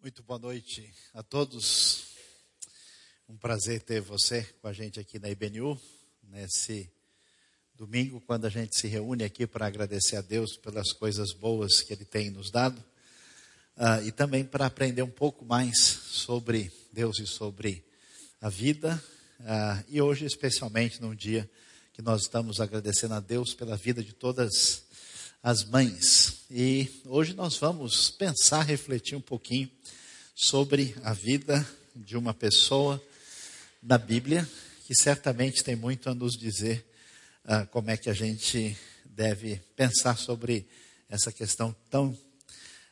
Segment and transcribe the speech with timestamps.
[0.00, 2.14] Muito boa noite a todos.
[3.28, 5.78] Um prazer ter você com a gente aqui na IBNU,
[6.22, 6.88] nesse
[7.74, 11.92] domingo, quando a gente se reúne aqui para agradecer a Deus pelas coisas boas que
[11.92, 12.78] Ele tem nos dado
[13.76, 17.84] uh, e também para aprender um pouco mais sobre Deus e sobre
[18.40, 19.02] a vida.
[19.40, 21.50] Uh, e hoje, especialmente, num dia
[21.92, 24.86] que nós estamos agradecendo a Deus pela vida de todas
[25.48, 26.44] as mães.
[26.50, 29.70] E hoje nós vamos pensar, refletir um pouquinho
[30.34, 31.66] sobre a vida
[31.96, 33.02] de uma pessoa
[33.82, 34.46] da Bíblia
[34.84, 36.84] que certamente tem muito a nos dizer
[37.46, 40.68] uh, como é que a gente deve pensar sobre
[41.08, 42.14] essa questão tão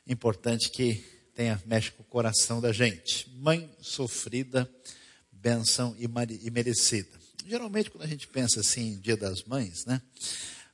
[0.07, 3.29] importante que tem, mexe com o coração da gente.
[3.37, 4.67] Mãe sofrida,
[5.31, 6.07] bênção e,
[6.43, 7.21] e merecida.
[7.47, 10.01] Geralmente, quando a gente pensa assim, Dia das Mães, né?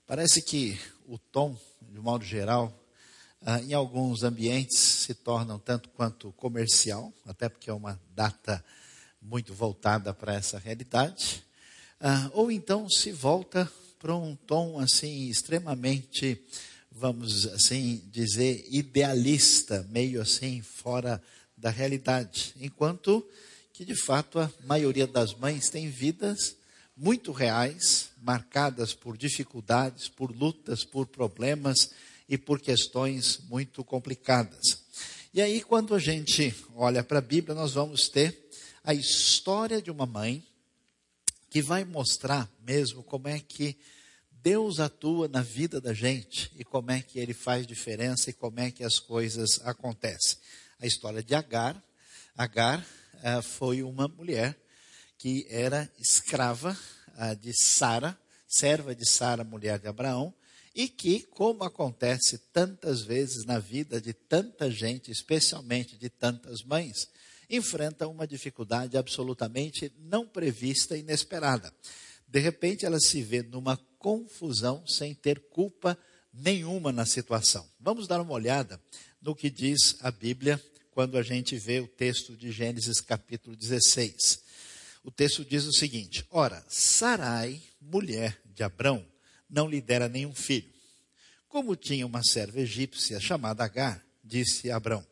[0.07, 1.59] Parece que o tom,
[1.91, 2.73] de modo geral,
[3.45, 8.65] ah, em alguns ambientes se torna tanto quanto comercial, até porque é uma data
[9.21, 11.45] muito voltada para essa realidade,
[12.01, 16.41] ah, ou então se volta para um tom assim extremamente,
[16.91, 21.23] vamos assim dizer, idealista, meio assim fora
[21.57, 23.27] da realidade, enquanto
[23.73, 26.57] que de fato a maioria das mães tem vidas
[26.97, 31.91] muito reais, marcadas por dificuldades, por lutas, por problemas
[32.29, 34.85] e por questões muito complicadas.
[35.35, 38.49] E aí, quando a gente olha para a Bíblia, nós vamos ter
[38.85, 40.45] a história de uma mãe
[41.51, 43.77] que vai mostrar mesmo como é que
[44.43, 48.59] Deus atua na vida da gente e como é que ele faz diferença e como
[48.59, 50.39] é que as coisas acontecem.
[50.81, 51.81] A história de Agar.
[52.37, 54.59] Agar uh, foi uma mulher
[55.17, 56.77] que era escrava
[57.41, 60.35] de Sara, serva de Sara, mulher de Abraão,
[60.75, 67.09] e que, como acontece tantas vezes na vida de tanta gente, especialmente de tantas mães,
[67.49, 71.73] enfrenta uma dificuldade absolutamente não prevista e inesperada.
[72.27, 75.99] De repente, ela se vê numa confusão sem ter culpa
[76.33, 77.69] nenhuma na situação.
[77.79, 78.81] Vamos dar uma olhada
[79.21, 84.43] no que diz a Bíblia quando a gente vê o texto de Gênesis capítulo 16
[85.05, 89.05] o texto diz o seguinte: Ora, Sarai, mulher de Abrão,
[89.49, 90.73] não lhe dera nenhum filho.
[91.49, 95.07] Como tinha uma serva egípcia chamada Agar, disse Abrão: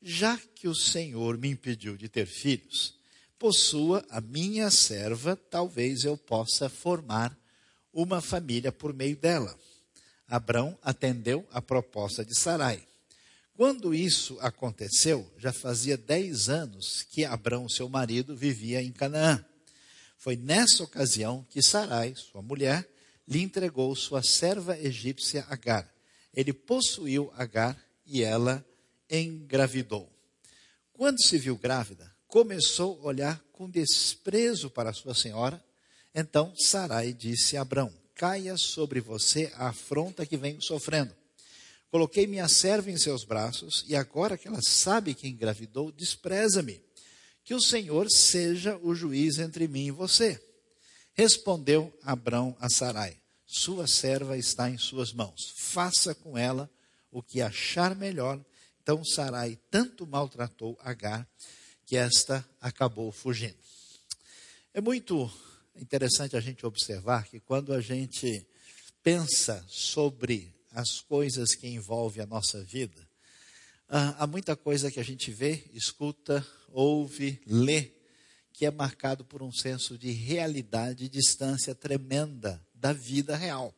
[0.00, 2.98] Já que o Senhor me impediu de ter filhos,
[3.38, 7.36] possua a minha serva, talvez eu possa formar
[7.92, 9.58] uma família por meio dela.
[10.28, 12.86] Abrão atendeu a proposta de Sarai.
[13.56, 19.42] Quando isso aconteceu, já fazia dez anos que Abrão, seu marido, vivia em Canaã.
[20.18, 22.86] Foi nessa ocasião que Sarai, sua mulher,
[23.26, 25.90] lhe entregou sua serva egípcia Agar.
[26.34, 28.62] Ele possuiu Agar e ela
[29.10, 30.06] engravidou.
[30.92, 35.64] Quando se viu grávida, começou a olhar com desprezo para sua senhora.
[36.14, 41.16] Então Sarai disse a Abrão: Caia sobre você a afronta que venho sofrendo
[41.90, 46.82] Coloquei minha serva em seus braços, e agora que ela sabe que engravidou, despreza-me.
[47.44, 50.40] Que o Senhor seja o juiz entre mim e você.
[51.14, 55.54] Respondeu Abrão a Sarai: Sua serva está em suas mãos.
[55.56, 56.68] Faça com ela
[57.10, 58.44] o que achar melhor.
[58.82, 61.26] Então Sarai tanto maltratou Agar
[61.86, 63.56] que esta acabou fugindo.
[64.74, 65.32] É muito
[65.76, 68.46] interessante a gente observar que quando a gente
[69.02, 73.08] pensa sobre as coisas que envolvem a nossa vida,
[73.88, 77.92] há muita coisa que a gente vê, escuta, ouve, lê,
[78.52, 83.74] que é marcado por um senso de realidade e distância tremenda da vida real.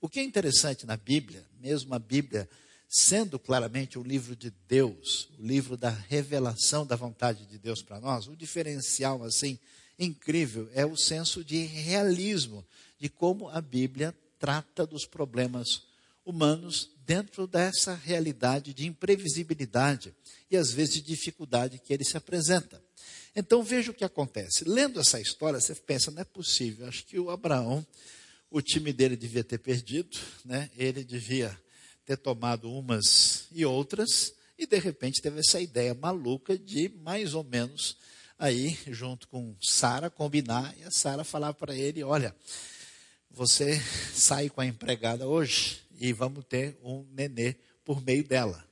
[0.00, 2.48] O que é interessante na Bíblia, mesmo a Bíblia
[2.88, 8.00] sendo claramente o livro de Deus, o livro da revelação da vontade de Deus para
[8.00, 9.58] nós, o diferencial assim
[9.98, 12.64] incrível é o senso de realismo
[12.98, 15.87] de como a Bíblia trata dos problemas
[16.28, 20.14] humanos dentro dessa realidade de imprevisibilidade
[20.50, 22.82] e às vezes de dificuldade que ele se apresenta.
[23.34, 24.64] Então veja o que acontece.
[24.64, 26.86] Lendo essa história, você pensa, não é possível.
[26.86, 27.86] Acho que o Abraão,
[28.50, 30.70] o time dele devia ter perdido, né?
[30.76, 31.58] Ele devia
[32.04, 37.44] ter tomado umas e outras e de repente teve essa ideia maluca de mais ou
[37.44, 37.96] menos
[38.38, 42.34] aí junto com Sara combinar e a Sara falar para ele, olha,
[43.30, 43.80] você
[44.14, 48.64] sai com a empregada hoje e vamos ter um nenê por meio dela.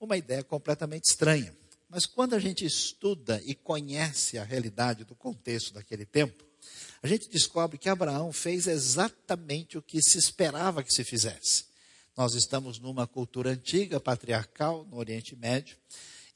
[0.00, 1.56] Uma ideia completamente estranha.
[1.88, 6.44] Mas quando a gente estuda e conhece a realidade do contexto daquele tempo,
[7.02, 11.64] a gente descobre que Abraão fez exatamente o que se esperava que se fizesse.
[12.16, 15.76] Nós estamos numa cultura antiga, patriarcal, no Oriente Médio,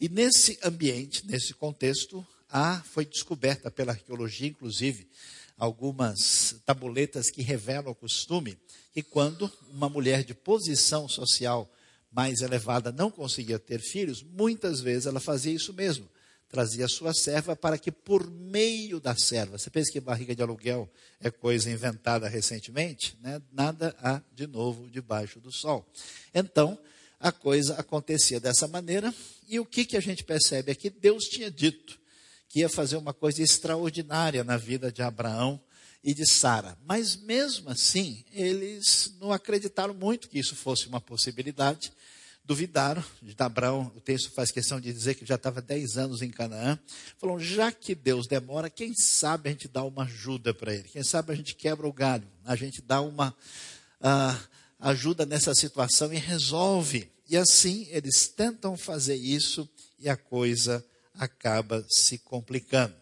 [0.02, 5.08] E nesse ambiente, nesse contexto, há, foi descoberta pela arqueologia, inclusive,
[5.56, 8.58] algumas tabuletas que revelam o costume
[8.92, 11.70] que quando uma mulher de posição social
[12.10, 16.08] mais elevada não conseguia ter filhos, muitas vezes ela fazia isso mesmo.
[16.48, 20.86] Trazia sua serva para que, por meio da serva, você pensa que barriga de aluguel
[21.18, 23.16] é coisa inventada recentemente?
[23.22, 23.40] Né?
[23.50, 25.90] Nada há de novo debaixo do sol.
[26.34, 26.78] Então,
[27.18, 29.14] a coisa acontecia dessa maneira,
[29.48, 32.01] e o que, que a gente percebe é que Deus tinha dito
[32.52, 35.58] que ia fazer uma coisa extraordinária na vida de Abraão
[36.04, 36.76] e de Sara.
[36.84, 41.90] Mas mesmo assim, eles não acreditaram muito que isso fosse uma possibilidade.
[42.44, 46.28] Duvidaram de Abraão, o texto faz questão de dizer que já estava 10 anos em
[46.28, 46.78] Canaã.
[47.16, 50.90] Falaram, já que Deus demora, quem sabe a gente dá uma ajuda para ele?
[50.90, 52.28] Quem sabe a gente quebra o galho?
[52.44, 53.34] A gente dá uma
[53.98, 57.10] uh, ajuda nessa situação e resolve.
[57.30, 59.66] E assim eles tentam fazer isso
[59.98, 60.84] e a coisa
[61.14, 62.94] acaba se complicando.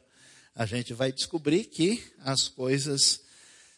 [0.55, 3.23] A gente vai descobrir que as coisas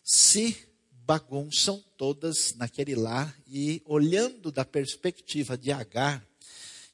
[0.03, 0.57] se
[1.05, 6.25] bagunçam todas naquele lar e olhando da perspectiva de Agar,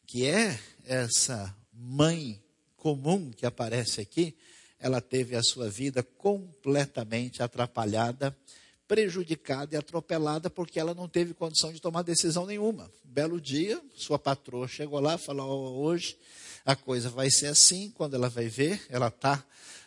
[0.06, 2.42] que é essa mãe
[2.76, 4.36] comum que aparece aqui,
[4.78, 8.36] ela teve a sua vida completamente atrapalhada,
[8.88, 12.90] prejudicada e atropelada porque ela não teve condição de tomar decisão nenhuma.
[13.06, 16.16] Um belo dia, sua patroa chegou lá e falou: oh, hoje
[16.64, 19.44] a coisa vai ser assim, quando ela vai ver, ela está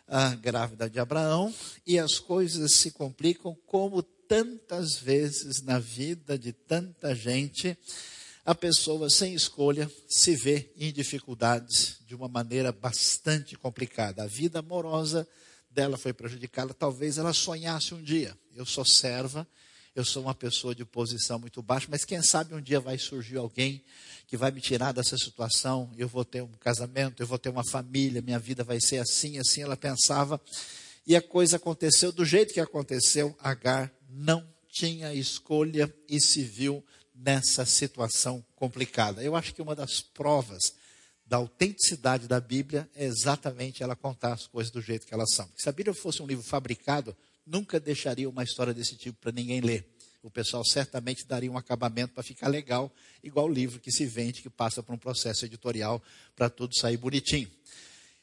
[0.08, 1.54] ah, grávida de Abraão,
[1.86, 7.78] e as coisas se complicam como tantas vezes na vida de tanta gente,
[8.46, 14.24] a pessoa sem escolha se vê em dificuldades de uma maneira bastante complicada.
[14.24, 15.28] A vida amorosa
[15.70, 19.48] dela foi prejudicada, talvez ela sonhasse um dia, eu sou serva,
[19.96, 23.38] eu sou uma pessoa de posição muito baixa, mas quem sabe um dia vai surgir
[23.38, 23.84] alguém
[24.28, 27.64] que vai me tirar dessa situação, eu vou ter um casamento, eu vou ter uma
[27.64, 30.40] família, minha vida vai ser assim, assim ela pensava.
[31.06, 36.84] E a coisa aconteceu do jeito que aconteceu, Agar não tinha escolha e se viu
[37.14, 39.22] nessa situação complicada.
[39.22, 40.74] Eu acho que uma das provas
[41.26, 45.50] da autenticidade da Bíblia é exatamente ela contar as coisas do jeito que elas são.
[45.58, 47.16] Se a Bíblia fosse um livro fabricado,
[47.46, 49.88] nunca deixaria uma história desse tipo para ninguém ler.
[50.24, 52.94] O pessoal certamente daria um acabamento para ficar legal,
[53.24, 56.02] igual o livro que se vende, que passa por um processo editorial
[56.36, 57.50] para tudo sair bonitinho.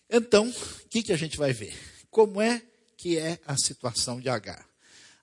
[0.08, 1.74] Então, o que, que a gente vai ver?
[2.10, 2.62] Como é
[2.96, 4.66] que é a situação de Agar?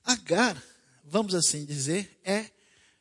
[0.04, 0.62] Agar,
[1.04, 2.52] vamos assim dizer, é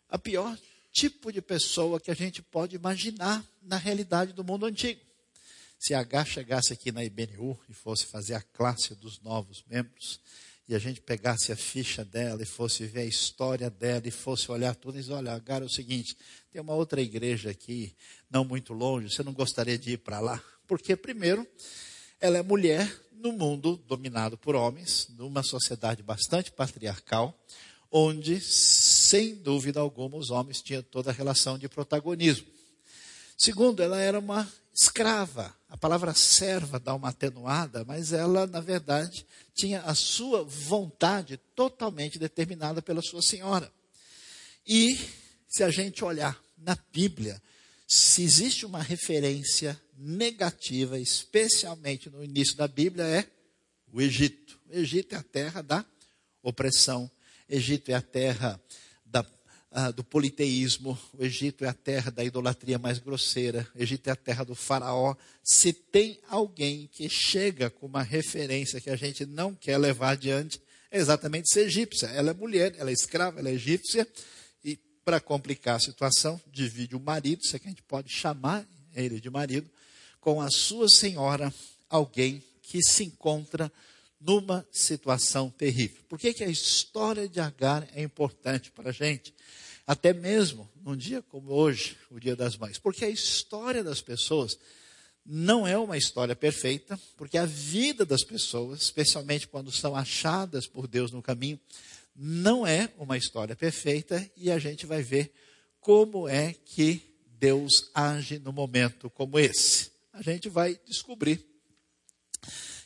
[0.09, 0.57] a pior
[0.93, 5.01] tipo de pessoa que a gente pode imaginar na realidade do mundo antigo.
[5.79, 10.21] Se Agar chegasse aqui na IBNU e fosse fazer a classe dos novos membros,
[10.67, 14.51] e a gente pegasse a ficha dela e fosse ver a história dela e fosse
[14.51, 16.17] olhar tudo e dizer, olha, agora é o seguinte,
[16.51, 17.95] tem uma outra igreja aqui,
[18.31, 20.43] não muito longe, você não gostaria de ir para lá?
[20.67, 21.47] Porque, primeiro,
[22.21, 27.39] ela é mulher no mundo dominado por homens, numa sociedade bastante patriarcal,
[27.91, 32.54] onde, sem dúvida alguma, os homens tinham toda a relação de protagonismo.
[33.37, 35.55] Segundo, ela era uma escrava.
[35.69, 42.19] A palavra serva dá uma atenuada, mas ela, na verdade, tinha a sua vontade totalmente
[42.19, 43.73] determinada pela sua senhora.
[44.67, 44.99] E,
[45.49, 47.41] se a gente olhar na Bíblia,
[47.87, 53.27] se existe uma referência negativa, especialmente no início da Bíblia, é
[53.93, 54.59] o Egito.
[54.69, 55.85] O Egito é a terra da
[56.43, 57.11] opressão.
[57.49, 58.61] Egito é a terra
[59.77, 64.13] ah, do politeísmo, o Egito é a terra da idolatria mais grosseira, o Egito é
[64.13, 65.17] a terra do faraó.
[65.43, 70.63] Se tem alguém que chega com uma referência que a gente não quer levar adiante,
[70.93, 72.07] é exatamente ser egípcia.
[72.07, 74.07] Ela é mulher, ela é escrava, ela é egípcia,
[74.65, 78.65] e para complicar a situação, divide o marido, se é que a gente pode chamar
[78.95, 79.69] ele de marido,
[80.21, 81.53] com a sua senhora,
[81.91, 83.73] alguém que se encontra
[84.25, 86.03] numa situação terrível.
[86.09, 89.35] Por que, que a história de Agar é importante para a gente?
[89.87, 94.59] até mesmo num dia como hoje, o Dia das Mães, porque a história das pessoas
[95.25, 100.87] não é uma história perfeita, porque a vida das pessoas, especialmente quando são achadas por
[100.87, 101.59] Deus no caminho,
[102.15, 105.33] não é uma história perfeita e a gente vai ver
[105.81, 107.03] como é que
[107.39, 109.91] Deus age no momento como esse.
[110.13, 111.45] A gente vai descobrir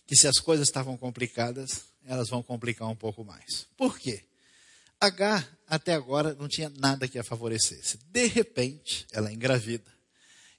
[0.08, 3.66] que se as coisas estavam complicadas, elas vão complicar um pouco mais.
[3.76, 4.24] Por quê?
[4.98, 7.98] H, até agora, não tinha nada que a favorecesse.
[8.10, 9.84] De repente, ela é engravida.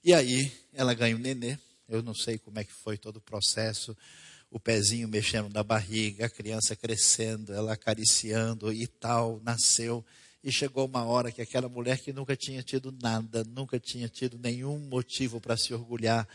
[0.04, 1.58] E aí, ela ganha um nenê.
[1.88, 3.96] Eu não sei como é que foi todo o processo.
[4.52, 10.04] O pezinho mexendo na barriga, a criança crescendo, ela acariciando e tal, nasceu.
[10.44, 14.38] E chegou uma hora que aquela mulher que nunca tinha tido nada, nunca tinha tido
[14.38, 16.26] nenhum motivo para se orgulhar,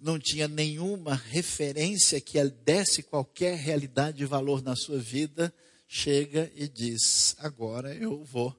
[0.00, 5.52] não tinha nenhuma referência que desse qualquer realidade de valor na sua vida,
[5.86, 8.56] chega e diz: Agora eu vou,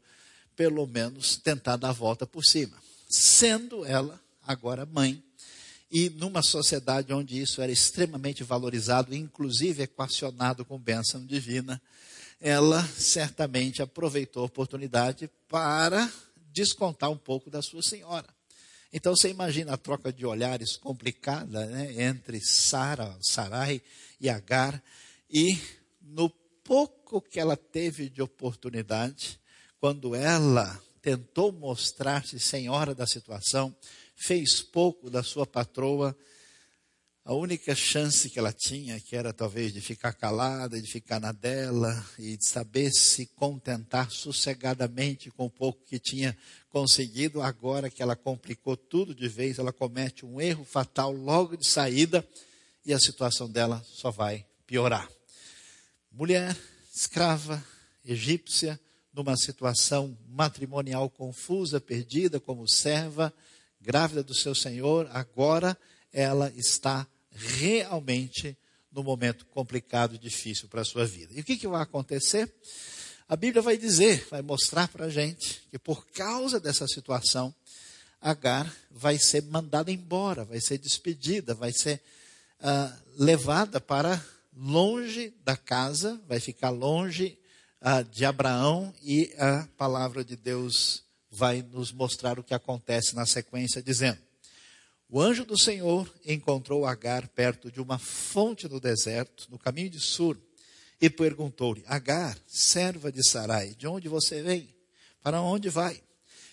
[0.55, 2.77] pelo menos, tentar dar a volta por cima.
[3.09, 5.23] Sendo ela agora mãe,
[5.91, 11.81] e numa sociedade onde isso era extremamente valorizado, inclusive equacionado com bênção divina,
[12.39, 16.09] ela certamente aproveitou a oportunidade para
[16.53, 18.27] descontar um pouco da sua senhora.
[18.93, 23.81] Então você imagina a troca de olhares complicada né, entre Sara, Sarai
[24.19, 24.83] e Agar,
[25.29, 25.57] e
[26.01, 26.29] no
[26.63, 29.39] pouco que ela teve de oportunidade,
[29.79, 33.75] quando ela tentou mostrar-se senhora da situação,
[34.15, 36.15] fez pouco da sua patroa,
[37.23, 41.31] a única chance que ela tinha, que era talvez de ficar calada, de ficar na
[41.31, 46.35] dela e de saber se contentar sossegadamente com o pouco que tinha
[46.69, 51.67] conseguido, agora que ela complicou tudo de vez, ela comete um erro fatal logo de
[51.67, 52.27] saída
[52.83, 55.07] e a situação dela só vai piorar.
[56.11, 56.57] Mulher,
[56.91, 57.63] escrava,
[58.03, 58.79] egípcia,
[59.13, 63.31] numa situação matrimonial confusa, perdida como serva,
[63.79, 65.77] grávida do seu senhor, agora
[66.11, 68.57] ela está realmente
[68.91, 71.33] no momento complicado e difícil para a sua vida.
[71.33, 72.53] E o que, que vai acontecer?
[73.27, 77.53] A Bíblia vai dizer, vai mostrar para a gente que por causa dessa situação,
[78.21, 81.99] Agar vai ser mandada embora, vai ser despedida, vai ser
[82.59, 84.23] uh, levada para
[84.55, 87.39] longe da casa, vai ficar longe
[87.81, 93.25] uh, de Abraão e a palavra de Deus vai nos mostrar o que acontece na
[93.25, 94.19] sequência, dizendo:
[95.11, 99.99] o anjo do Senhor encontrou Agar perto de uma fonte no deserto, no caminho de
[99.99, 100.39] Sur,
[101.01, 104.73] e perguntou-lhe: Agar, serva de Sarai, de onde você vem?
[105.21, 106.01] Para onde vai?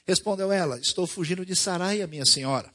[0.05, 2.75] Respondeu ela: Estou fugindo de Sarai, minha senhora.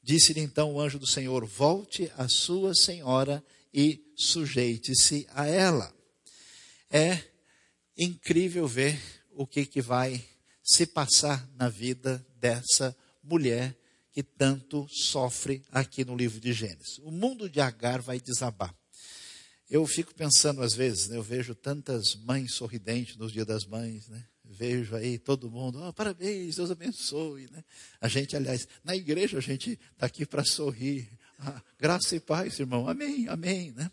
[0.00, 3.42] Disse-lhe então o anjo do Senhor: Volte à sua senhora
[3.74, 5.92] e sujeite-se a ela.
[6.88, 7.20] É
[7.98, 8.96] incrível ver
[9.32, 10.24] o que, que vai
[10.62, 13.76] se passar na vida dessa mulher
[14.16, 16.96] que tanto sofre aqui no livro de Gênesis.
[17.02, 18.74] O mundo de Agar vai desabar.
[19.68, 24.08] Eu fico pensando às vezes, né, eu vejo tantas mães sorridentes nos dias das mães,
[24.08, 24.24] né?
[24.42, 27.62] Vejo aí todo mundo, oh, parabéns, Deus abençoe, né?
[28.00, 31.06] A gente, aliás, na igreja a gente está aqui para sorrir.
[31.38, 32.88] Ah, graça e paz, irmão.
[32.88, 33.90] Amém, amém, né?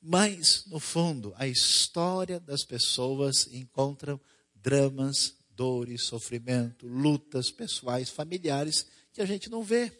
[0.00, 4.18] Mas, no fundo, a história das pessoas encontram
[4.54, 9.92] dramas, dores, sofrimento, lutas pessoais, familiares que a gente não vê.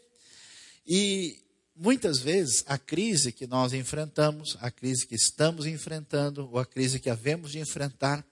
[0.87, 1.43] E
[1.75, 7.01] muitas vezes a crise que nós enfrentamos, a crise que estamos enfrentando, ou a crise
[7.01, 8.25] que havemos de enfrentar,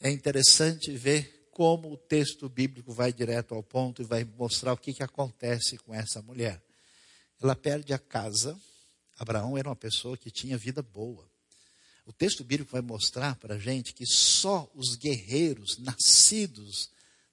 [0.00, 4.76] é interessante ver como o texto bíblico vai direto ao ponto e vai mostrar o
[4.76, 6.62] que, que acontece com essa mulher.
[7.42, 8.58] Ela perde a casa.
[9.18, 11.28] Abraão era uma pessoa que tinha vida boa.
[12.06, 16.90] O texto bíblico vai mostrar para a gente que só os guerreiros nascidos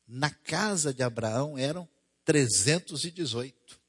[0.08, 1.88] na casa de Abraão eram
[2.26, 3.80] 318.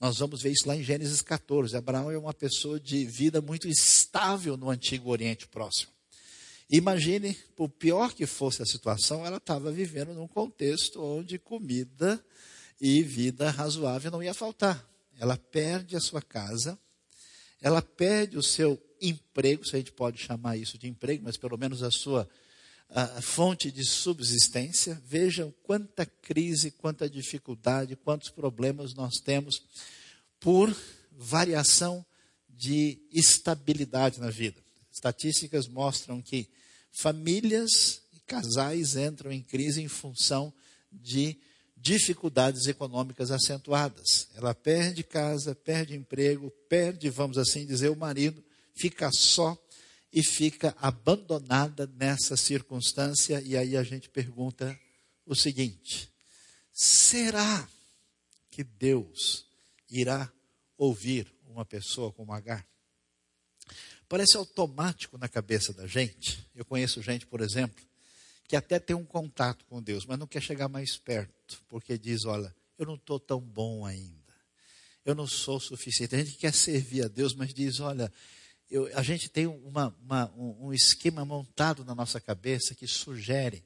[0.00, 1.76] Nós vamos ver isso lá em Gênesis 14.
[1.76, 5.92] Abraão é uma pessoa de vida muito estável no Antigo Oriente Próximo.
[6.70, 12.22] Imagine, por pior que fosse a situação, ela estava vivendo num contexto onde comida
[12.80, 14.86] e vida razoável não ia faltar.
[15.18, 16.78] Ela perde a sua casa,
[17.60, 21.56] ela perde o seu emprego, se a gente pode chamar isso de emprego, mas pelo
[21.56, 22.28] menos a sua
[22.90, 25.00] a fonte de subsistência.
[25.06, 29.62] Vejam quanta crise, quanta dificuldade, quantos problemas nós temos
[30.40, 30.74] por
[31.12, 32.04] variação
[32.48, 34.60] de estabilidade na vida.
[34.92, 36.48] Estatísticas mostram que
[36.90, 40.52] famílias e casais entram em crise em função
[40.90, 41.38] de
[41.76, 44.28] dificuldades econômicas acentuadas.
[44.34, 48.42] Ela perde casa, perde emprego, perde, vamos assim dizer, o marido,
[48.74, 49.56] fica só
[50.12, 53.40] e fica abandonada nessa circunstância.
[53.42, 54.78] E aí a gente pergunta
[55.26, 56.10] o seguinte:
[56.72, 57.68] será
[58.50, 59.46] que Deus
[59.90, 60.32] irá
[60.76, 62.66] ouvir uma pessoa como Agar?
[64.08, 66.44] Parece automático na cabeça da gente.
[66.54, 67.84] Eu conheço gente, por exemplo,
[68.48, 72.24] que até tem um contato com Deus, mas não quer chegar mais perto, porque diz:
[72.24, 74.16] olha, eu não estou tão bom ainda.
[75.04, 76.14] Eu não sou suficiente.
[76.14, 78.10] A gente quer servir a Deus, mas diz: olha,
[78.70, 83.64] eu, a gente tem uma, uma, um, esquema montado na nossa cabeça que sugere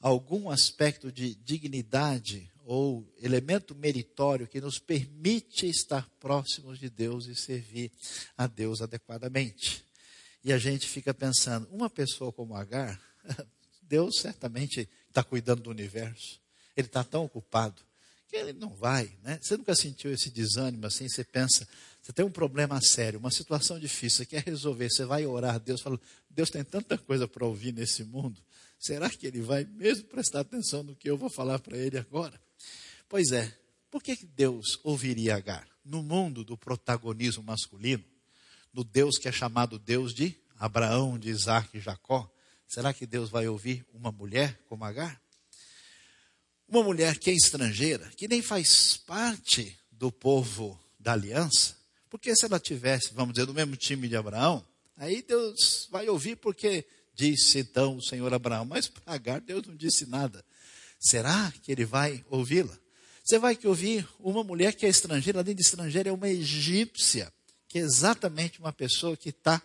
[0.00, 7.34] algum aspecto de dignidade ou elemento meritório que nos permite estar próximos de Deus e
[7.34, 7.92] servir
[8.36, 9.84] a Deus adequadamente.
[10.44, 13.00] E a gente fica pensando, uma pessoa como Agar,
[13.82, 16.40] Deus certamente está cuidando do universo.
[16.76, 17.80] Ele está tão ocupado
[18.28, 19.38] que ele não vai, né?
[19.40, 21.06] Você nunca sentiu esse desânimo assim?
[21.06, 21.68] Você pensa,
[22.02, 25.58] você tem um problema sério, uma situação difícil, você quer resolver, você vai orar a
[25.58, 28.42] Deus, fala, Deus tem tanta coisa para ouvir nesse mundo,
[28.76, 32.40] será que ele vai mesmo prestar atenção no que eu vou falar para ele agora?
[33.08, 33.56] Pois é,
[33.88, 35.68] por que Deus ouviria Agar?
[35.84, 38.04] No mundo do protagonismo masculino,
[38.72, 42.28] no Deus que é chamado Deus de Abraão, de Isaac e Jacó,
[42.66, 45.22] será que Deus vai ouvir uma mulher como Agar?
[46.66, 51.81] Uma mulher que é estrangeira, que nem faz parte do povo da aliança,
[52.12, 54.62] porque se ela tivesse, vamos dizer, do mesmo time de Abraão,
[54.98, 59.74] aí Deus vai ouvir porque disse então o Senhor Abraão, mas para Agar Deus não
[59.74, 60.44] disse nada.
[61.00, 62.76] Será que ele vai ouvi-la?
[63.24, 67.32] Você vai que ouvir uma mulher que é estrangeira, além de estrangeira, é uma egípcia,
[67.66, 69.62] que é exatamente uma pessoa que está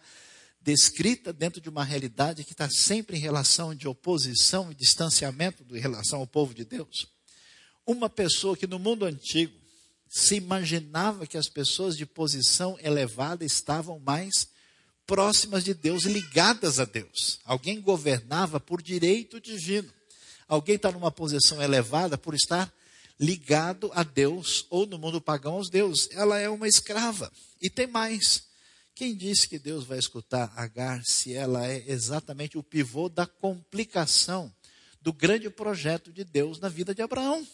[0.61, 5.79] descrita dentro de uma realidade que está sempre em relação de oposição e distanciamento em
[5.81, 7.07] relação ao povo de Deus.
[7.85, 9.66] Uma pessoa que no mundo antigo
[10.09, 14.47] se imaginava que as pessoas de posição elevada estavam mais
[15.05, 17.39] próximas de Deus, ligadas a Deus.
[17.45, 19.91] Alguém governava por direito divino.
[20.47, 22.71] Alguém está numa posição elevada por estar
[23.19, 26.09] ligado a Deus, ou no mundo pagão aos deuses.
[26.11, 27.31] Ela é uma escrava.
[27.61, 28.43] E tem mais.
[28.93, 34.51] Quem disse que Deus vai escutar Agar se ela é exatamente o pivô da complicação
[35.01, 37.47] do grande projeto de Deus na vida de Abraão?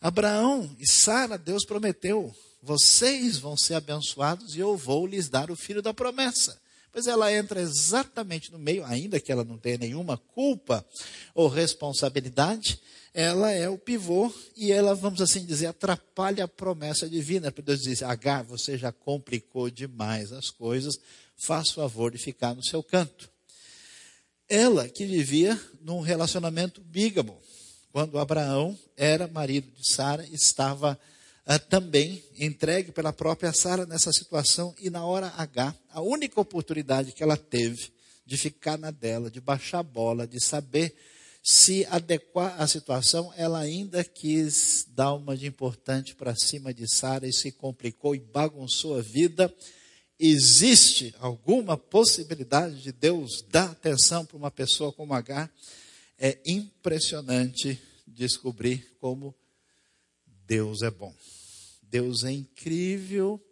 [0.00, 5.56] Abraão e Sara, Deus prometeu: vocês vão ser abençoados e eu vou lhes dar o
[5.56, 6.58] filho da promessa.
[6.90, 10.86] Pois ela entra exatamente no meio, ainda que ela não tenha nenhuma culpa
[11.34, 12.80] ou responsabilidade,
[13.12, 17.50] ela é o pivô e ela, vamos assim dizer, atrapalha a promessa divina.
[17.50, 20.94] Porque Deus diz: Agar, você já complicou demais as coisas,
[21.36, 23.30] faz favor de ficar no seu canto.
[24.48, 27.40] Ela que vivia num relacionamento bígamo,
[27.94, 30.98] quando Abraão era marido de Sara, estava
[31.46, 37.12] uh, também entregue pela própria Sara nessa situação, e na hora H, a única oportunidade
[37.12, 37.92] que ela teve
[38.26, 40.92] de ficar na dela, de baixar a bola, de saber
[41.40, 47.28] se adequar à situação, ela ainda quis dar uma de importante para cima de Sara
[47.28, 49.54] e se complicou e bagunçou a vida.
[50.18, 55.48] Existe alguma possibilidade de Deus dar atenção para uma pessoa como Agar?
[56.18, 59.34] É impressionante descobrir como
[60.46, 61.14] Deus é bom.
[61.82, 63.42] Deus é incrível.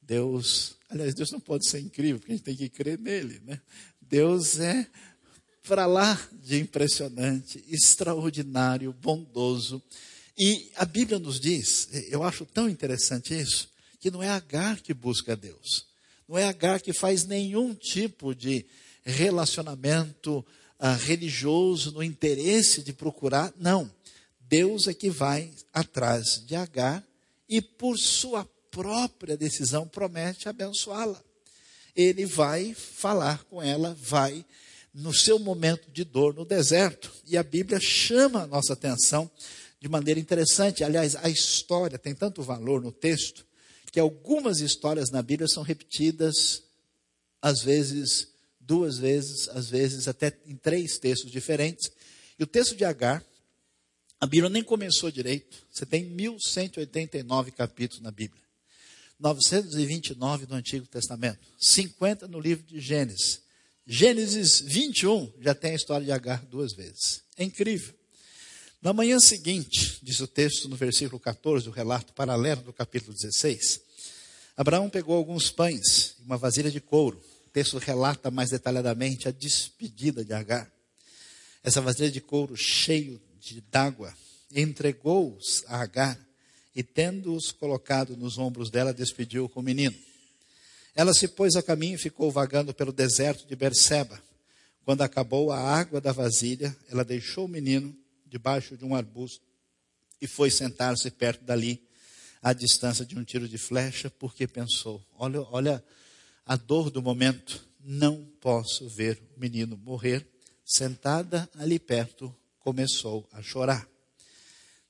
[0.00, 3.60] Deus, aliás, Deus não pode ser incrível, porque a gente tem que crer nele, né?
[4.00, 4.86] Deus é
[5.66, 9.82] para lá de impressionante, extraordinário, bondoso.
[10.38, 14.94] E a Bíblia nos diz, eu acho tão interessante isso, que não é Agar que
[14.94, 15.86] busca Deus.
[16.28, 18.64] Não é Agar que faz nenhum tipo de
[19.04, 20.44] relacionamento
[20.78, 23.52] ah, religioso, no interesse de procurar.
[23.58, 23.90] Não.
[24.40, 27.04] Deus é que vai atrás de Agar
[27.48, 31.20] e, por sua própria decisão, promete abençoá-la.
[31.94, 34.44] Ele vai falar com ela, vai
[34.92, 37.12] no seu momento de dor no deserto.
[37.26, 39.30] E a Bíblia chama a nossa atenção
[39.80, 40.84] de maneira interessante.
[40.84, 43.46] Aliás, a história tem tanto valor no texto
[43.90, 46.62] que algumas histórias na Bíblia são repetidas,
[47.40, 48.28] às vezes
[48.66, 51.90] duas vezes, às vezes até em três textos diferentes.
[52.38, 53.24] E o texto de Agar,
[54.20, 55.64] a Bíblia nem começou direito.
[55.70, 58.42] Você tem 1189 capítulos na Bíblia.
[59.18, 63.40] 929 no Antigo Testamento, 50 no livro de Gênesis.
[63.86, 67.22] Gênesis 21 já tem a história de Agar duas vezes.
[67.36, 67.94] É incrível.
[68.82, 73.80] Na manhã seguinte, diz o texto no versículo 14, o relato paralelo do capítulo 16,
[74.54, 77.20] Abraão pegou alguns pães e uma vasilha de couro
[77.56, 80.70] texto relata mais detalhadamente a despedida de Agar.
[81.64, 83.18] Essa vasilha de couro cheio
[83.70, 84.14] d'água
[84.54, 86.20] entregou-os a Agar
[86.74, 89.96] e, tendo-os colocado nos ombros dela, despediu com o menino.
[90.94, 94.22] Ela se pôs a caminho e ficou vagando pelo deserto de Berseba.
[94.84, 99.40] Quando acabou a água da vasilha, ela deixou o menino debaixo de um arbusto
[100.20, 101.82] e foi sentar-se perto dali,
[102.42, 105.82] à distância de um tiro de flecha, porque pensou: olha, olha
[106.46, 110.24] a dor do momento, não posso ver o menino morrer.
[110.64, 113.88] Sentada ali perto, começou a chorar.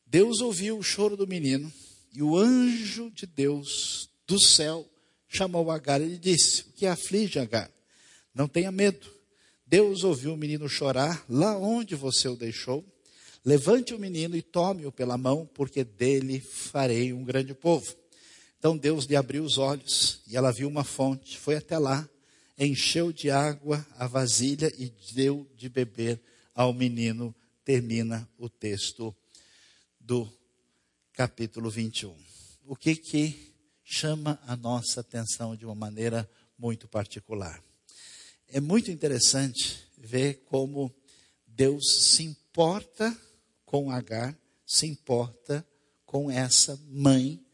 [0.07, 1.73] Deus ouviu o choro do menino
[2.13, 4.87] e o anjo de Deus do céu
[5.29, 7.71] chamou Agar e lhe disse: O que aflige Agar?
[8.35, 9.11] Não tenha medo.
[9.67, 12.85] Deus ouviu o menino chorar lá onde você o deixou.
[13.45, 17.87] Levante o menino e tome-o pela mão, porque dele farei um grande povo.
[18.59, 22.09] Então Deus lhe abriu os olhos e ela viu uma fonte, foi até lá,
[22.59, 26.21] encheu de água a vasilha e deu de beber
[26.55, 29.15] ao menino termina o texto
[30.01, 30.33] do
[31.13, 32.17] capítulo 21.
[32.65, 37.63] O que que chama a nossa atenção de uma maneira muito particular?
[38.49, 40.95] É muito interessante ver como
[41.47, 43.17] Deus se importa
[43.65, 45.67] com Agar, se importa
[46.05, 47.45] com essa mãe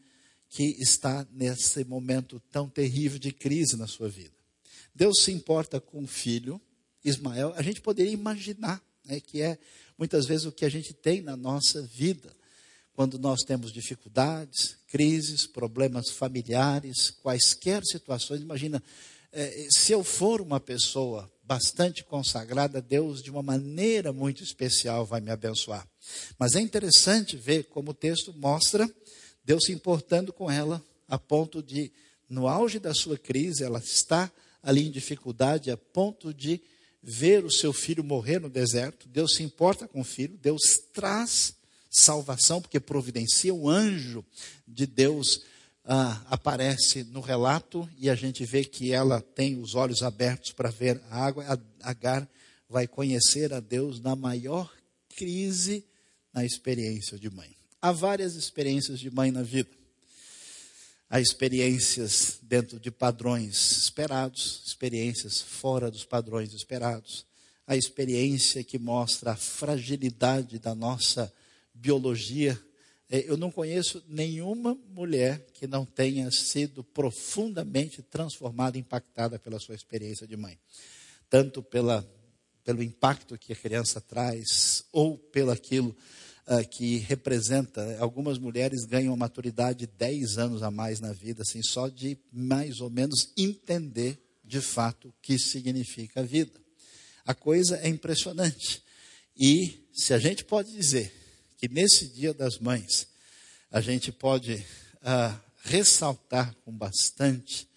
[0.53, 4.35] que está nesse momento tão terrível de crise na sua vida.
[4.95, 6.61] Deus se importa com o filho,
[7.03, 7.55] Ismael.
[7.57, 9.59] A gente poderia imaginar né, que é
[9.97, 12.37] muitas vezes o que a gente tem na nossa vida.
[12.93, 18.83] Quando nós temos dificuldades, crises, problemas familiares, quaisquer situações, imagina,
[19.33, 25.23] é, se eu for uma pessoa bastante consagrada, Deus, de uma maneira muito especial, vai
[25.23, 25.89] me abençoar.
[26.39, 28.87] Mas é interessante ver como o texto mostra
[29.45, 31.91] Deus se importando com ela, a ponto de,
[32.29, 34.31] no auge da sua crise, ela está
[34.63, 36.61] ali em dificuldade, a ponto de
[37.03, 39.09] ver o seu filho morrer no deserto.
[39.09, 41.55] Deus se importa com o filho, Deus traz
[41.91, 44.25] salvação, porque providencia o anjo
[44.67, 45.43] de Deus.
[45.85, 50.71] Ah, aparece no relato e a gente vê que ela tem os olhos abertos para
[50.71, 51.61] ver a água.
[51.81, 52.29] Agar
[52.69, 54.73] vai conhecer a Deus na maior
[55.17, 55.85] crise
[56.33, 57.62] na experiência de mãe.
[57.85, 59.69] Há várias experiências de mãe na vida.
[61.11, 67.27] Há experiências dentro de padrões esperados, experiências fora dos padrões esperados.
[67.67, 71.33] A experiência que mostra a fragilidade da nossa
[71.75, 72.57] biologia.
[73.11, 79.75] É, eu não conheço nenhuma mulher que não tenha sido profundamente transformada, impactada pela sua
[79.75, 80.57] experiência de mãe.
[81.29, 82.09] Tanto pela,
[82.63, 85.97] pelo impacto que a criança traz, ou pelo aquilo
[86.47, 91.89] uh, que representa, algumas mulheres ganham maturidade 10 anos a mais na vida, assim, só
[91.89, 96.61] de mais ou menos entender de fato o que significa a vida.
[97.25, 98.83] A coisa é impressionante.
[99.37, 101.13] E se a gente pode dizer
[101.57, 103.07] que nesse Dia das Mães,
[103.71, 107.69] a gente pode uh, ressaltar com bastante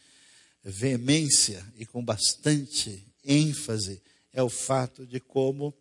[0.63, 4.01] veemência e com bastante ênfase
[4.34, 5.73] é o fato de como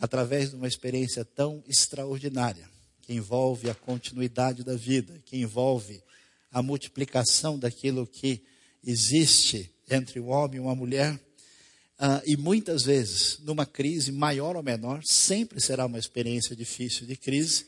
[0.00, 2.68] através de uma experiência tão extraordinária,
[3.02, 6.02] que envolve a continuidade da vida, que envolve
[6.50, 8.42] a multiplicação daquilo que
[8.84, 14.62] existe entre um homem e uma mulher, uh, e muitas vezes, numa crise maior ou
[14.62, 17.66] menor, sempre será uma experiência difícil de crise,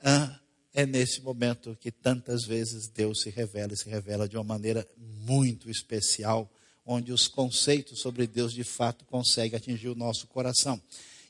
[0.00, 4.42] uh, é nesse momento que tantas vezes Deus se revela e se revela de uma
[4.42, 6.50] maneira muito especial,
[6.84, 10.80] onde os conceitos sobre Deus de fato conseguem atingir o nosso coração.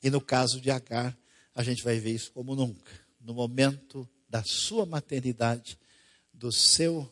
[0.05, 1.17] E no caso de Agar,
[1.55, 2.93] a gente vai ver isso como nunca.
[3.19, 5.79] No momento da sua maternidade,
[6.31, 7.11] do seu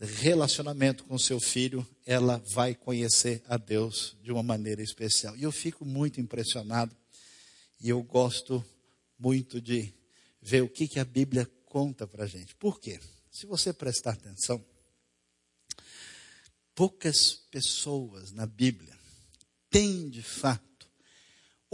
[0.00, 5.36] relacionamento com seu filho, ela vai conhecer a Deus de uma maneira especial.
[5.36, 6.92] E eu fico muito impressionado
[7.80, 8.64] e eu gosto
[9.16, 9.94] muito de
[10.42, 12.52] ver o que, que a Bíblia conta para a gente.
[12.56, 12.98] Por quê?
[13.30, 14.60] Se você prestar atenção,
[16.74, 18.98] poucas pessoas na Bíblia
[19.70, 20.73] têm de fato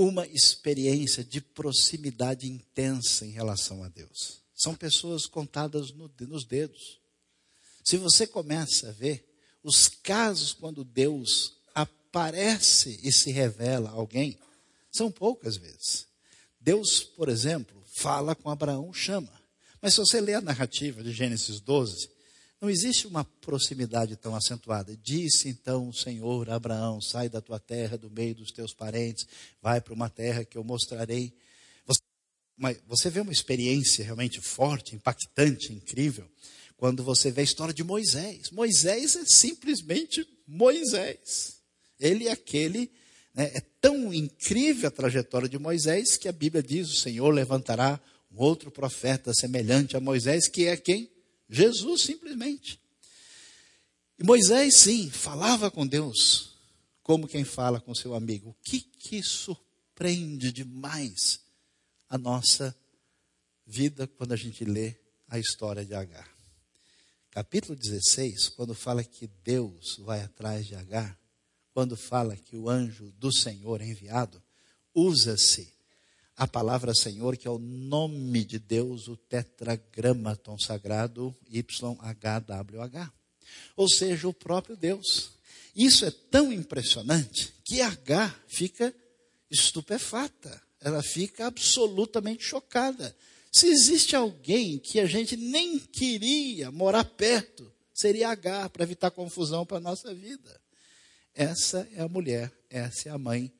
[0.01, 4.41] uma experiência de proximidade intensa em relação a Deus.
[4.55, 6.99] São pessoas contadas no, nos dedos.
[7.85, 9.23] Se você começa a ver
[9.63, 14.39] os casos quando Deus aparece e se revela a alguém,
[14.91, 16.07] são poucas vezes.
[16.59, 19.33] Deus, por exemplo, fala com Abraão, chama.
[19.83, 22.09] Mas se você ler a narrativa de Gênesis 12,
[22.61, 24.95] não existe uma proximidade tão acentuada.
[25.03, 29.27] Disse então o Senhor a Abraão: sai da tua terra, do meio dos teus parentes,
[29.63, 31.33] vai para uma terra que eu mostrarei.
[31.87, 32.03] Você,
[32.87, 36.31] você vê uma experiência realmente forte, impactante, incrível,
[36.77, 38.51] quando você vê a história de Moisés.
[38.51, 41.61] Moisés é simplesmente Moisés.
[41.99, 42.91] Ele é aquele.
[43.33, 47.99] Né, é tão incrível a trajetória de Moisés que a Bíblia diz: o Senhor levantará
[48.31, 51.11] um outro profeta semelhante a Moisés, que é quem?
[51.51, 52.81] Jesus, simplesmente.
[54.17, 56.55] E Moisés, sim, falava com Deus,
[57.03, 58.51] como quem fala com seu amigo.
[58.51, 61.41] O que, que surpreende demais
[62.09, 62.77] a nossa
[63.67, 64.95] vida quando a gente lê
[65.27, 66.31] a história de Agar?
[67.31, 71.19] Capítulo 16, quando fala que Deus vai atrás de Agar,
[71.73, 74.43] quando fala que o anjo do Senhor é enviado,
[74.95, 75.73] usa-se
[76.41, 83.13] a palavra Senhor, que é o nome de Deus, o tetragramaton sagrado YHWH.
[83.77, 85.33] Ou seja, o próprio Deus.
[85.77, 88.95] Isso é tão impressionante que H fica
[89.51, 90.63] estupefata.
[90.81, 93.15] Ela fica absolutamente chocada.
[93.53, 99.67] Se existe alguém que a gente nem queria morar perto, seria H, para evitar confusão
[99.67, 100.59] para a nossa vida.
[101.35, 103.53] Essa é a mulher, essa é a mãe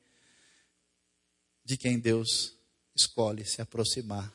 [1.63, 2.59] de quem Deus
[2.95, 4.33] escolhe se aproximar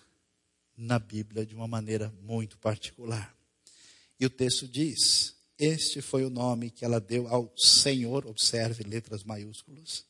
[0.77, 3.35] na Bíblia de uma maneira muito particular.
[4.19, 9.25] E o texto diz: Este foi o nome que ela deu ao Senhor, observe letras
[9.25, 10.05] maiúsculas,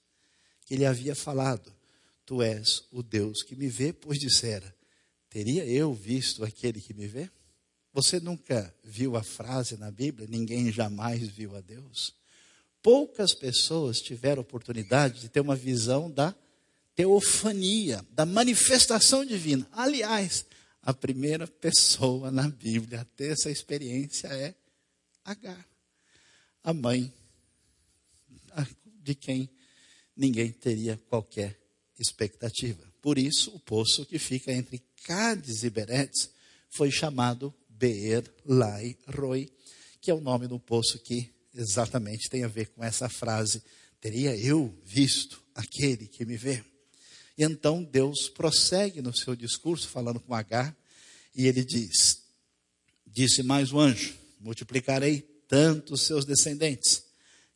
[0.64, 1.72] que ele havia falado:
[2.24, 4.74] Tu és o Deus que me vê, pois dissera:
[5.28, 7.30] Teria eu visto aquele que me vê?
[7.92, 12.14] Você nunca viu a frase na Bíblia: Ninguém jamais viu a Deus?
[12.82, 16.35] Poucas pessoas tiveram oportunidade de ter uma visão da
[16.96, 19.68] teofania, da manifestação divina.
[19.70, 20.46] Aliás,
[20.82, 24.54] a primeira pessoa na Bíblia a ter essa experiência é
[25.24, 25.68] Agar,
[26.62, 27.12] a mãe
[29.02, 29.50] de quem
[30.16, 31.61] ninguém teria qualquer
[31.98, 32.82] expectativa.
[33.02, 36.30] Por isso, o poço que fica entre Cádiz e Beretes
[36.70, 39.52] foi chamado Beer Lai Roi,
[40.00, 43.62] que é o nome do poço que exatamente tem a ver com essa frase:
[44.00, 46.64] teria eu visto aquele que me vê?
[47.38, 50.75] Então Deus prossegue no seu discurso, falando com Agar,
[51.35, 52.22] e ele diz:
[53.07, 57.05] Disse mais o anjo: Multiplicarei tanto os seus descendentes,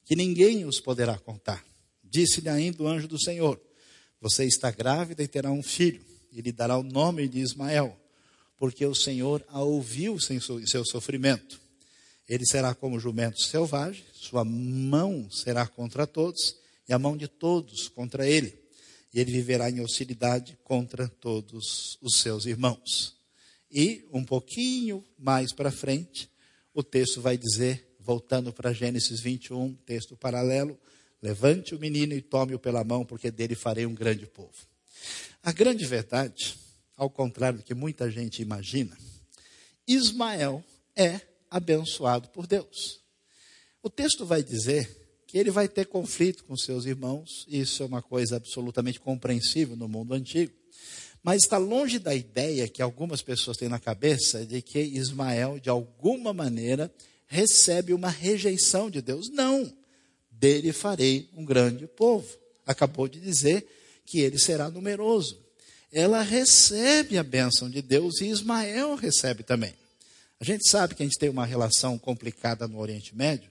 [0.04, 1.64] que ninguém os poderá contar.
[2.04, 3.58] Disse-lhe ainda o anjo do Senhor:
[4.20, 7.98] Você está grávida e terá um filho, e lhe dará o nome de Ismael,
[8.58, 11.58] porque o Senhor a ouviu sem seu sofrimento.
[12.28, 16.54] Ele será como jumento selvagem, sua mão será contra todos,
[16.86, 18.59] e a mão de todos contra ele
[19.12, 23.16] e ele viverá em hostilidade contra todos os seus irmãos.
[23.70, 26.30] E um pouquinho mais para frente,
[26.74, 30.78] o texto vai dizer, voltando para Gênesis 21, texto paralelo:
[31.22, 34.66] Levante o menino e tome-o pela mão, porque dele farei um grande povo.
[35.42, 36.56] A grande verdade,
[36.96, 38.96] ao contrário do que muita gente imagina,
[39.86, 41.20] Ismael é
[41.50, 43.00] abençoado por Deus.
[43.82, 44.99] O texto vai dizer
[45.30, 49.88] que ele vai ter conflito com seus irmãos, isso é uma coisa absolutamente compreensível no
[49.88, 50.52] mundo antigo.
[51.22, 55.70] Mas está longe da ideia que algumas pessoas têm na cabeça de que Ismael, de
[55.70, 56.92] alguma maneira,
[57.28, 59.30] recebe uma rejeição de Deus.
[59.30, 59.72] Não,
[60.32, 62.26] dele farei um grande povo.
[62.66, 63.64] Acabou de dizer
[64.04, 65.38] que ele será numeroso.
[65.92, 69.74] Ela recebe a bênção de Deus e Ismael recebe também.
[70.40, 73.48] A gente sabe que a gente tem uma relação complicada no Oriente Médio,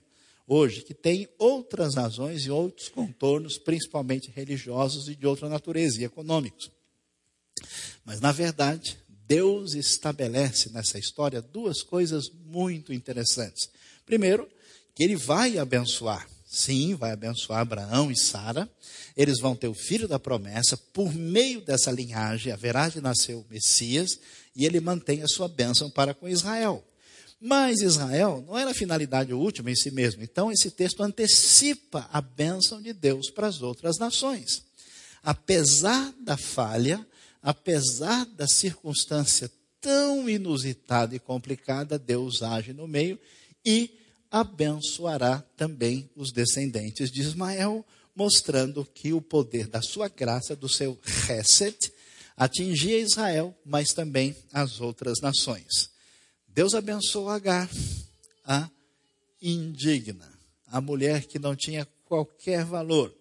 [0.50, 6.04] hoje que tem outras razões e outros contornos, principalmente religiosos e de outra natureza e
[6.04, 6.72] econômicos.
[8.04, 13.70] Mas, na verdade, Deus estabelece nessa história duas coisas muito interessantes.
[14.04, 14.48] Primeiro,
[14.92, 16.28] que ele vai abençoar.
[16.44, 18.68] Sim, vai abençoar Abraão e Sara.
[19.16, 20.76] Eles vão ter o filho da promessa.
[20.76, 24.18] Por meio dessa linhagem haverá de nascer o Messias.
[24.56, 26.84] E ele mantém a sua bênção para com Israel.
[27.40, 30.22] Mas Israel não era a finalidade última em si mesmo.
[30.22, 34.62] Então, esse texto antecipa a bênção de Deus para as outras nações.
[35.22, 37.06] Apesar da falha,
[37.42, 39.50] apesar da circunstância
[39.80, 43.18] tão inusitada e complicada, Deus age no meio
[43.64, 43.98] e
[44.30, 50.98] abençoará também os descendentes de Ismael, mostrando que o poder da sua graça, do seu
[51.26, 51.92] reset,
[52.36, 55.90] atingia Israel, mas também as outras nações.
[56.60, 57.70] Deus abençoou Agar,
[58.44, 58.68] a
[59.40, 60.30] indigna,
[60.66, 63.16] a mulher que não tinha qualquer valor,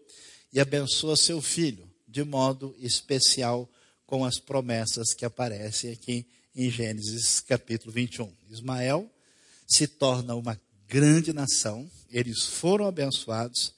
[0.52, 3.70] e abençoa seu filho de modo especial
[4.06, 8.30] com as promessas que aparecem aqui em Gênesis capítulo 21.
[8.50, 9.10] Ismael
[9.66, 13.74] se torna uma grande nação, eles foram abençoados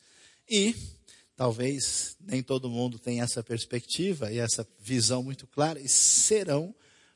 [0.50, 0.76] e
[1.38, 6.74] talvez nem todo mundo tenha essa perspectiva e essa visão muito clara e serão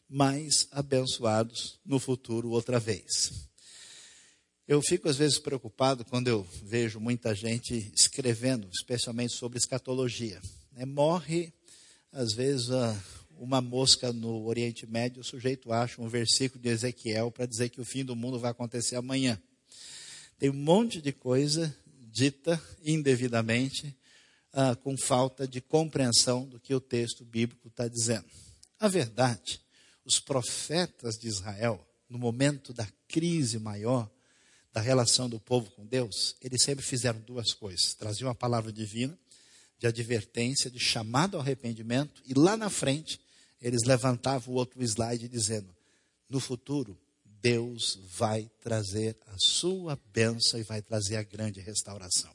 [0.10, 3.48] mais abençoados no futuro outra vez.
[4.68, 10.42] Eu fico às vezes preocupado quando eu vejo muita gente escrevendo, especialmente sobre escatologia.
[10.76, 11.54] É, morre,
[12.12, 12.70] às vezes,
[13.38, 17.82] uma mosca no Oriente Médio, o sujeito acha um versículo de Ezequiel para dizer que
[17.82, 19.40] o fim do mundo vai acontecer amanhã.
[20.40, 21.76] Tem um monte de coisa
[22.12, 23.96] dita indevidamente,
[24.52, 28.26] ah, com falta de compreensão do que o texto bíblico está dizendo.
[28.80, 29.65] A verdade
[30.06, 34.10] os profetas de Israel, no momento da crise maior
[34.72, 39.18] da relação do povo com Deus, eles sempre fizeram duas coisas: traziam a palavra divina,
[39.80, 43.20] de advertência, de chamado ao arrependimento, e lá na frente
[43.62, 45.76] eles levantavam o outro slide dizendo:
[46.30, 52.32] no futuro, Deus vai trazer a sua bênção e vai trazer a grande restauração.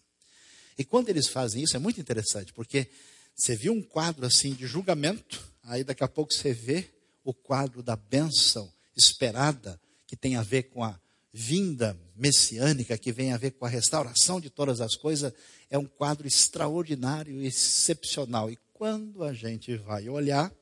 [0.78, 2.88] E quando eles fazem isso, é muito interessante, porque
[3.37, 6.88] você viu um quadro assim de julgamento, aí daqui a pouco você vê
[7.24, 10.98] o quadro da bênção esperada, que tem a ver com a
[11.33, 15.33] vinda messiânica, que vem a ver com a restauração de todas as coisas,
[15.68, 18.50] é um quadro extraordinário e excepcional.
[18.50, 20.52] E quando a gente vai olhar,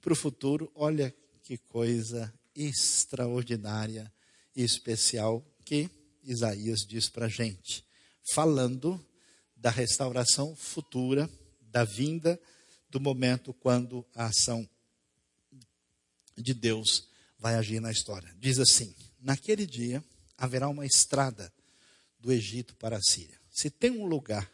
[0.00, 0.70] para o futuro.
[0.74, 4.12] Olha que coisa extraordinária
[4.56, 5.88] e especial que
[6.24, 7.84] Isaías diz para a gente,
[8.32, 9.04] falando
[9.56, 12.40] da restauração futura, da vinda
[12.88, 14.68] do momento quando a ação
[16.36, 18.34] de Deus vai agir na história.
[18.38, 20.04] Diz assim: naquele dia
[20.36, 21.52] haverá uma estrada
[22.18, 23.38] do Egito para a Síria.
[23.50, 24.50] Se tem um lugar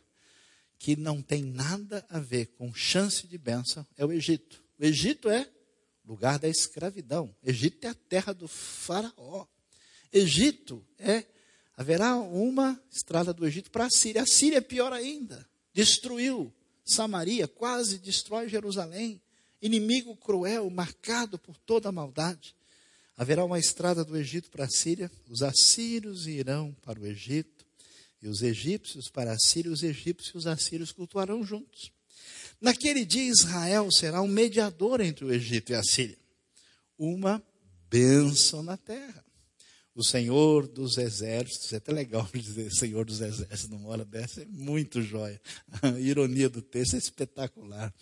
[0.79, 4.63] que não tem nada a ver com chance de bênção, é o Egito.
[4.79, 5.49] O Egito é
[6.05, 7.35] lugar da escravidão.
[7.43, 9.47] Egito é a terra do faraó.
[10.13, 11.25] Egito é
[11.77, 14.23] haverá uma estrada do Egito para a Síria.
[14.23, 15.47] A Síria é pior ainda.
[15.73, 16.53] Destruiu
[16.85, 19.21] Samaria, quase destrói Jerusalém.
[19.67, 22.55] Inimigo cruel, marcado por toda a maldade.
[23.17, 25.11] Haverá uma estrada do Egito para a Síria.
[25.29, 27.67] Os assírios irão para o Egito.
[28.23, 29.73] E os egípcios para a Síria.
[29.73, 31.91] Os egípcios e os assírios cultuarão juntos.
[32.61, 36.19] Naquele dia, Israel será um mediador entre o Egito e a Síria.
[36.97, 37.43] Uma
[37.91, 39.25] bênção na terra.
[39.97, 44.45] O Senhor dos Exércitos, é até legal dizer Senhor dos Exércitos numa hora dessa, é
[44.45, 45.41] muito jóia.
[45.83, 47.93] A ironia do texto é espetacular.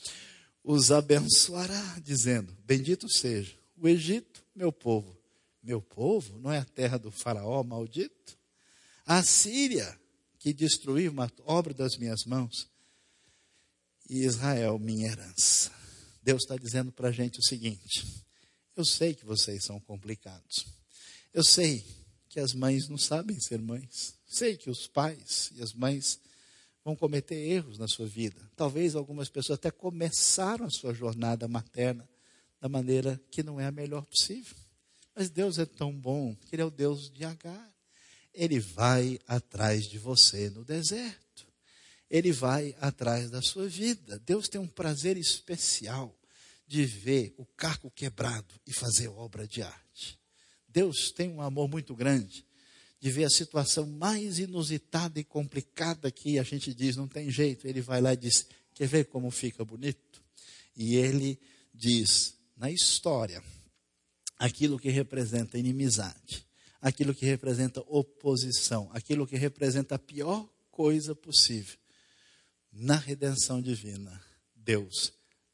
[0.64, 5.14] Os abençoará, dizendo: Bendito seja o Egito, meu povo.
[5.62, 8.38] Meu povo não é a terra do Faraó maldito?
[9.04, 9.98] A Síria,
[10.38, 12.66] que destruiu uma obra das minhas mãos,
[14.08, 15.70] e Israel, minha herança.
[16.22, 18.24] Deus está dizendo para a gente o seguinte:
[18.74, 20.66] eu sei que vocês são complicados.
[21.32, 21.84] Eu sei
[22.28, 24.14] que as mães não sabem ser mães.
[24.26, 26.18] Sei que os pais e as mães
[26.84, 28.40] vão cometer erros na sua vida.
[28.54, 32.08] Talvez algumas pessoas até começaram a sua jornada materna
[32.60, 34.56] da maneira que não é a melhor possível.
[35.14, 37.72] Mas Deus é tão bom que Ele é o Deus de Agar.
[38.32, 41.24] Ele vai atrás de você no deserto
[42.14, 44.20] ele vai atrás da sua vida.
[44.20, 46.16] Deus tem um prazer especial
[46.64, 50.16] de ver o carro quebrado e fazer obra de arte.
[50.68, 52.46] Deus tem um amor muito grande
[53.04, 57.68] de ver a situação mais inusitada e complicada que a gente diz não tem jeito.
[57.68, 60.22] Ele vai lá e diz: Quer ver como fica bonito?
[60.74, 61.38] E ele
[61.74, 63.44] diz na história
[64.38, 66.46] aquilo que representa inimizade,
[66.80, 71.76] aquilo que representa oposição, aquilo que representa a pior coisa possível
[72.72, 74.18] na redenção divina,
[74.56, 75.12] Deus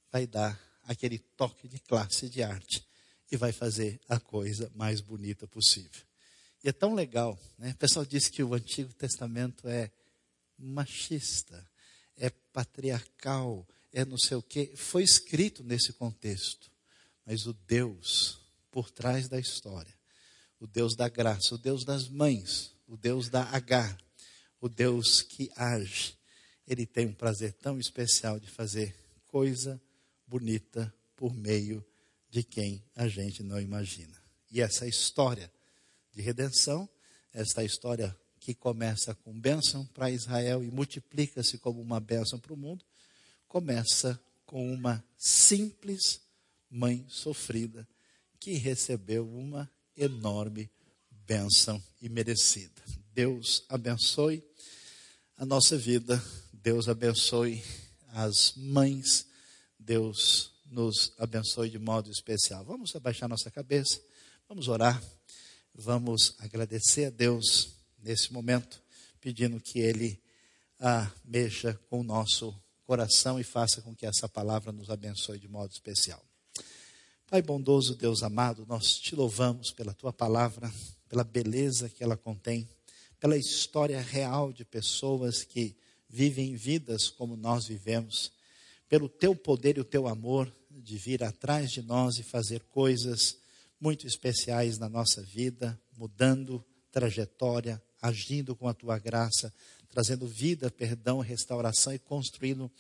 [0.09, 2.87] vai dar aquele toque de classe de arte
[3.29, 6.10] e vai fazer a coisa mais bonita possível.
[6.63, 7.71] E é tão legal, né?
[7.71, 9.91] O pessoal diz que o Antigo Testamento é
[10.59, 11.67] machista,
[12.17, 14.73] é patriarcal, é não sei o quê.
[14.77, 16.71] Foi escrito nesse contexto.
[17.25, 18.39] Mas o Deus
[18.71, 19.93] por trás da história,
[20.59, 23.97] o Deus da graça, o Deus das mães, o Deus da H,
[24.61, 26.17] o Deus que age,
[26.67, 28.95] ele tem um prazer tão especial de fazer
[29.27, 29.81] coisa
[30.27, 31.85] bonita por meio
[32.29, 34.17] de quem a gente não imagina.
[34.51, 35.51] E essa história
[36.21, 36.89] de redenção,
[37.33, 42.57] esta história que começa com bênção para Israel e multiplica-se como uma bênção para o
[42.57, 42.85] mundo,
[43.49, 46.21] começa com uma simples
[46.71, 47.89] mãe sofrida
[48.39, 50.71] que recebeu uma enorme
[51.27, 52.83] bênção e merecida.
[53.13, 54.43] Deus abençoe
[55.37, 56.23] a nossa vida
[56.63, 57.65] Deus abençoe
[58.09, 59.27] as mães,
[59.79, 62.63] Deus nos abençoe de modo especial.
[62.65, 63.99] Vamos abaixar nossa cabeça,
[64.47, 65.03] vamos orar,
[65.81, 68.83] vamos agradecer a Deus nesse momento,
[69.19, 70.21] pedindo que Ele
[70.79, 75.49] ah, mexa com o nosso coração e faça com que essa palavra nos abençoe de
[75.49, 76.23] modo especial.
[77.29, 80.71] Pai bondoso, Deus amado, nós te louvamos pela tua palavra,
[81.09, 82.69] pela beleza que ela contém,
[83.19, 85.75] pela história real de pessoas que
[86.09, 88.33] vivem vidas como nós vivemos,
[88.87, 93.39] pelo teu poder e o teu amor de vir atrás de nós e fazer coisas
[93.81, 99.53] muito especiais na nossa vida, mudando trajetória, agindo com a tua graça,
[99.89, 102.71] trazendo vida, perdão, restauração e construindo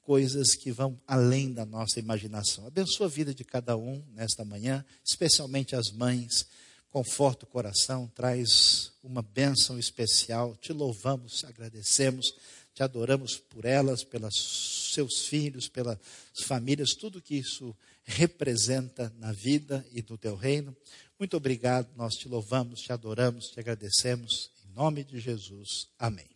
[0.00, 2.66] coisas que vão além da nossa imaginação.
[2.66, 6.46] Abençoa a vida de cada um nesta manhã, especialmente as mães.
[6.90, 10.56] Conforta o coração, traz uma bênção especial.
[10.56, 12.34] Te louvamos, agradecemos
[12.74, 15.96] te adoramos por elas, pelos seus filhos, pelas
[16.42, 17.74] famílias, tudo que isso
[18.04, 20.76] representa na vida e no teu reino.
[21.18, 25.88] Muito obrigado, nós te louvamos, te adoramos, te agradecemos, em nome de Jesus.
[25.98, 26.28] Amém.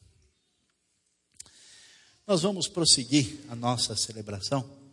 [2.26, 4.87] Nós vamos prosseguir a nossa celebração